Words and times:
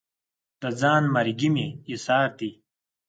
دا 0.61 0.69
ځان 0.81 1.03
مرګي 1.15 1.49
مې 1.55 1.67
ایسار 1.89 2.29
دي 2.39 2.51